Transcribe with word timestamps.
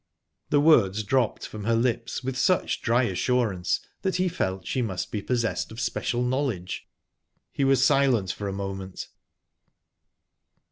The 0.49 0.59
words 0.59 1.03
dropped 1.03 1.45
from 1.45 1.65
her 1.65 1.75
lips 1.75 2.23
with 2.23 2.35
such 2.35 2.81
dry 2.81 3.03
assurance 3.03 3.81
that 4.01 4.15
he 4.15 4.29
felt 4.29 4.65
she 4.65 4.81
must 4.81 5.11
be 5.11 5.21
possessed 5.21 5.71
of 5.71 5.79
special 5.79 6.23
knowledge. 6.23 6.87
He 7.51 7.63
was 7.63 7.83
silent 7.83 8.31
for 8.31 8.47
a 8.47 8.51
moment. 8.53 9.09